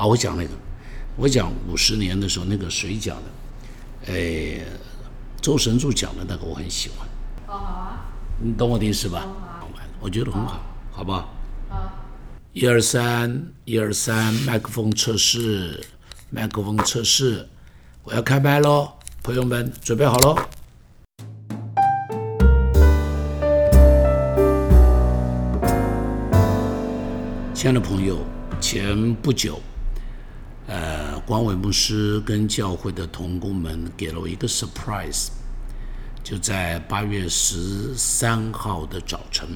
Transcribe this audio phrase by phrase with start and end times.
[0.00, 0.50] 啊，我讲那个，
[1.14, 3.24] 我讲五十年的时候那个谁讲的？
[4.10, 4.64] 哎，
[5.42, 7.06] 周神助讲的那个我很喜欢。
[7.46, 8.06] 哦，好啊。
[8.38, 9.20] 你懂我的意思吧？
[9.20, 9.68] 好。
[10.00, 11.28] 我觉得很好，好不好？
[11.68, 11.92] 好。
[12.54, 15.78] 一二三，一二三，麦克风测试，
[16.30, 17.46] 麦克风测试，
[18.02, 18.92] 我要开麦喽，
[19.22, 20.34] 朋友们准备好喽。
[27.52, 28.16] 亲爱的朋友，
[28.62, 29.60] 前不久，
[30.70, 35.26] 呃，光伟牧师跟教会的同工们给了我一个 surprise，
[36.22, 39.48] 就在八月十三号的早晨，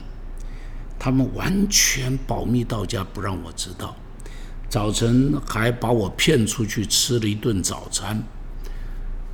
[0.98, 3.94] 他们完全保密到家，不让我知道。
[4.68, 8.20] 早晨还把我骗出去吃了一顿早餐，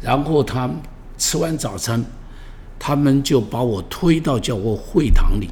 [0.03, 0.69] 然后他
[1.17, 2.05] 吃完早餐，
[2.79, 5.49] 他们就把我推到教会会堂里。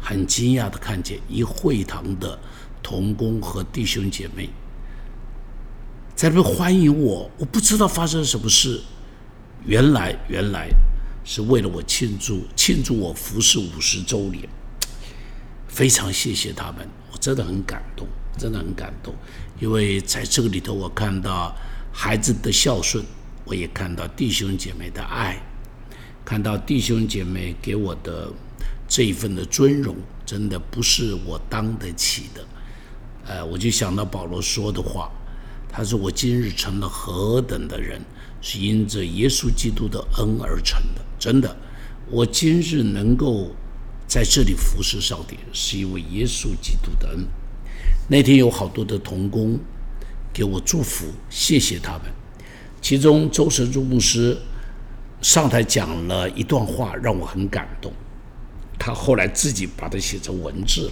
[0.00, 2.38] 很惊讶的看见一会堂的
[2.80, 4.48] 同工和弟兄姐妹
[6.18, 8.80] 在那欢迎我，我不知道发生什么事。
[9.64, 10.68] 原来，原来
[11.24, 14.42] 是为了我庆祝庆祝我服侍五十周年。
[15.68, 18.04] 非常谢谢他们，我真的很感动，
[18.36, 19.14] 真的很感动。
[19.60, 21.54] 因为在这个里头，我看到
[21.92, 23.04] 孩子的孝顺，
[23.44, 25.40] 我也看到弟兄姐妹的爱，
[26.24, 28.28] 看到弟兄姐妹给我的。
[28.88, 29.94] 这一份的尊荣，
[30.26, 32.44] 真的不是我当得起的。
[33.26, 35.10] 呃，我就想到保罗说的话，
[35.70, 38.00] 他说：“我今日成了何等的人，
[38.40, 41.56] 是因着耶稣基督的恩而成的。”真的，
[42.10, 43.50] 我今日能够
[44.06, 47.26] 在这里服侍上帝，是因为耶稣基督的恩。
[48.08, 49.58] 那天有好多的童工
[50.32, 52.04] 给我祝福，谢谢他们。
[52.80, 54.38] 其中周神柱牧师
[55.20, 57.92] 上台讲了一段话，让我很感动。
[58.78, 60.90] 他后来自己把它写成文字。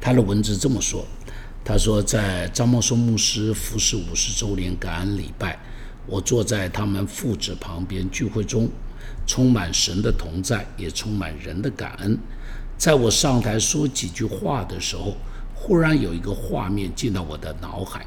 [0.00, 1.04] 他的文字这么说
[1.64, 5.58] ：“他说，在张茂松牧师服侍五十周年感恩礼拜，
[6.06, 8.68] 我坐在他们父子旁边聚会中，
[9.26, 12.18] 充满神的同在，也充满人的感恩。
[12.78, 15.16] 在我上台说几句话的时候，
[15.54, 18.06] 忽然有一个画面进到我的脑海。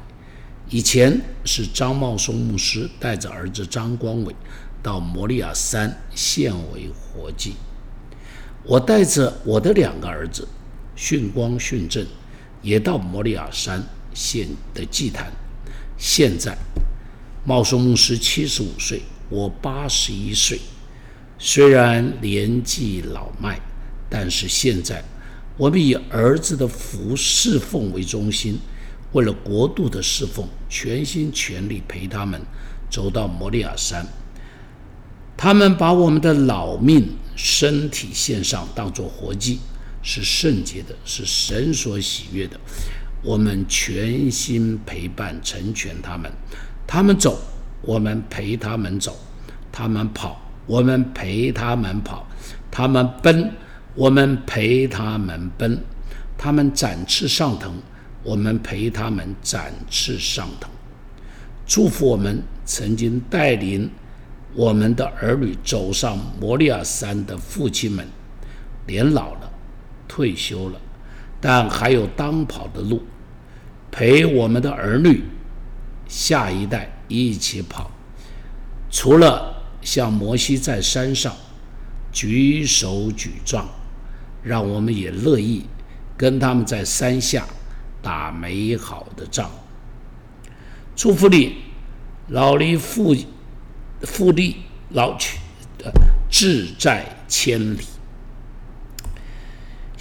[0.68, 4.34] 以前是张茂松牧师带着儿子张光伟
[4.82, 7.54] 到摩利亚山献为活祭。”
[8.64, 10.48] 我带着我的两个儿子，
[10.96, 12.06] 训光训正，
[12.62, 13.82] 也到摩利亚山
[14.14, 15.32] 献的祭坛。
[15.98, 16.56] 现在，
[17.44, 20.58] 茂松牧师七十五岁，我八十一岁，
[21.38, 23.60] 虽然年纪老迈，
[24.08, 25.04] 但是现在
[25.56, 28.58] 我们以儿子的福侍奉为中心，
[29.12, 32.40] 为了国度的侍奉，全心全力陪他们
[32.90, 34.06] 走到摩利亚山。
[35.36, 39.58] 他们把我们的老命、身体献上，当作活祭，
[40.02, 42.58] 是圣洁的，是神所喜悦的。
[43.22, 46.30] 我们全心陪伴、成全他们。
[46.86, 47.40] 他们走，
[47.82, 49.12] 我们陪他们走；
[49.70, 52.26] 他们跑，我们陪他们跑；
[52.70, 53.50] 他们奔，
[53.94, 55.78] 我们陪他们奔；
[56.36, 57.72] 他们展翅上腾，
[58.22, 60.68] 我们陪他们展翅上腾。
[61.66, 63.90] 祝福我们曾经带领。
[64.54, 68.06] 我们的儿女走上摩利亚山的父亲们，
[68.86, 69.50] 年老了，
[70.12, 70.78] 退休了，
[71.40, 73.02] 但还有当跑的路，
[73.90, 75.24] 陪我们的儿女
[76.06, 77.90] 下一代一起跑。
[78.90, 81.34] 除了像摩西在山上
[82.12, 83.66] 举手举杖，
[84.42, 85.64] 让我们也乐意
[86.14, 87.46] 跟他们在山下
[88.02, 89.50] 打美好的仗。
[90.94, 91.54] 祝福你，
[92.28, 93.16] 老离父。
[94.04, 94.56] 复利
[94.90, 95.38] 老去，
[96.28, 97.84] 志在千里。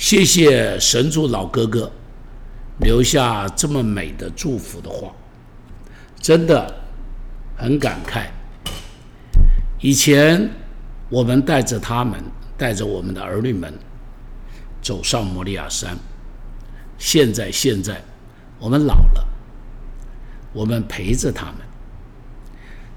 [0.02, 1.90] 谢谢神主老哥哥
[2.80, 5.14] 留下这么美的祝福的话，
[6.20, 6.74] 真的
[7.56, 8.26] 很感慨。
[9.80, 10.50] 以前
[11.08, 12.20] 我们带着他们，
[12.58, 13.72] 带着我们的儿女们
[14.82, 15.96] 走上摩利亚山，
[16.98, 18.02] 现在现在
[18.58, 19.24] 我们老了，
[20.52, 21.58] 我们陪着他们。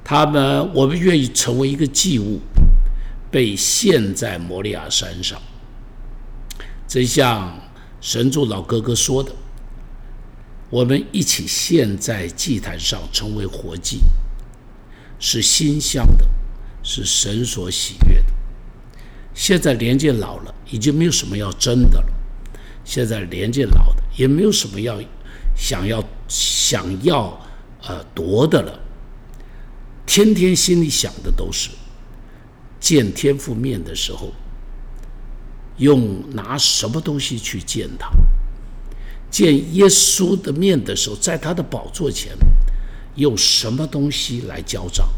[0.02, 2.40] 他们，我们愿意成为一个祭物，
[3.30, 5.38] 被献在摩利亚山上。
[6.94, 7.58] 真像
[8.00, 9.34] 神主老哥哥说的，
[10.70, 13.98] 我们一起献在祭坛上，成为活祭，
[15.18, 16.24] 是馨香的，
[16.84, 18.32] 是神所喜悦的。
[19.34, 22.06] 现在年纪老了，已经没有什么要争的了。
[22.84, 25.02] 现在年纪老的，也没有什么要
[25.56, 27.44] 想要想要
[27.88, 28.78] 呃夺的了。
[30.06, 31.70] 天天心里想的都是
[32.78, 34.32] 见天父面的时候，
[35.78, 38.10] 用拿什么东西去见他？
[39.30, 42.32] 见耶稣的面的时候，在他的宝座前，
[43.16, 45.08] 用什么东西来交账？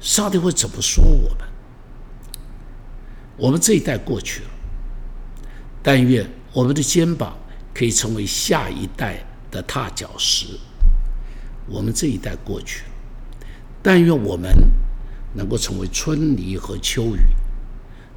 [0.00, 1.48] 上帝会怎么说我们？
[3.36, 4.50] 我们这一代过去了，
[5.82, 7.36] 但愿我们的肩膀
[7.74, 10.46] 可以成为下一代的踏脚石。
[11.66, 13.46] 我们这一代过去了，
[13.82, 14.50] 但愿我们
[15.34, 17.20] 能够成为春泥和秋雨，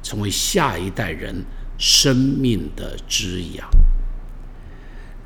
[0.06, 1.44] 成为下一代人
[1.76, 3.68] 生命的滋养。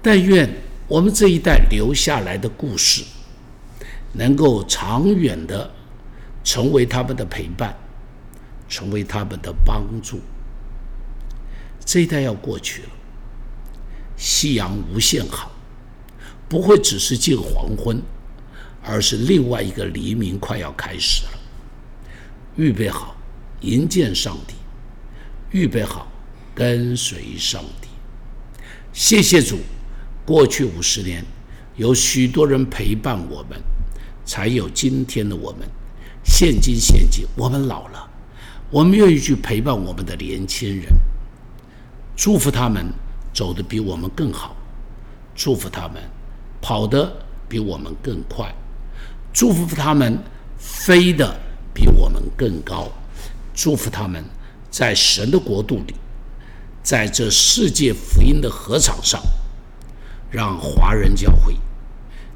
[0.01, 0.49] 但愿
[0.89, 3.05] 我们这一代留下来的故事，
[4.15, 5.71] 能够长远的。
[6.43, 7.77] 成为他们的陪伴，
[8.67, 10.19] 成为他们的帮助。
[11.85, 12.89] 这一代要过去了，
[14.17, 15.53] 夕阳无限好，
[16.49, 18.03] 不会只是近黄昏，
[18.83, 21.39] 而是另外一个黎明快要开始了。
[22.57, 23.15] 预备好
[23.61, 24.55] 迎接上帝，
[25.53, 26.07] 预备好
[26.55, 27.89] 跟随上帝。
[28.93, 29.59] 谢谢主，
[30.25, 31.25] 过去五十年
[31.77, 33.61] 有许多人陪伴我们，
[34.25, 35.69] 才有今天的我们。
[36.23, 38.09] 现今，现今，我们老了，
[38.71, 40.87] 我们愿意去陪伴我们的年轻人，
[42.15, 42.87] 祝福他们
[43.33, 44.55] 走得比我们更好，
[45.35, 46.03] 祝福他们
[46.61, 47.11] 跑得
[47.49, 48.55] 比我们更快，
[49.33, 50.19] 祝福他们
[50.59, 51.35] 飞得
[51.73, 52.93] 比我们更高，
[53.55, 54.23] 祝福他们
[54.71, 55.95] 在神的国度里，
[56.83, 59.21] 在这世界福音的合场上，
[60.31, 61.57] 让华人教会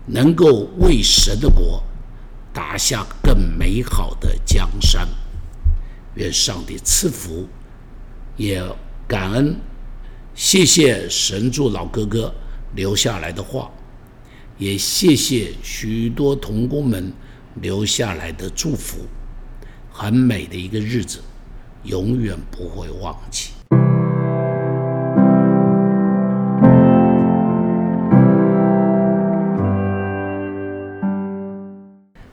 [0.07, 1.83] 能够为神的国。
[2.53, 5.09] 打下更美好的江山，
[6.15, 7.49] 愿上帝赐福，
[8.37, 8.63] 也
[9.09, 9.57] 感恩，
[10.37, 12.33] 谢谢神助老哥哥
[12.77, 13.69] 留下来的话，
[14.57, 17.13] 也谢谢许多童工们
[17.61, 18.99] 留下来的祝福，
[19.91, 21.21] 很美的一个日子，
[21.85, 23.51] 永远不会忘记。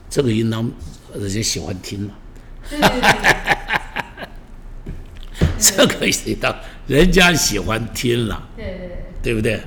[0.10, 0.70] 这个应当
[1.18, 2.14] 人家喜欢听嘛，
[5.58, 6.54] 这个应当
[6.86, 8.78] 人家喜欢听了，对对
[9.24, 9.62] 对，对不对？